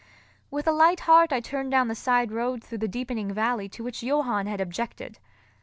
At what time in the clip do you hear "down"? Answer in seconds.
1.69-1.87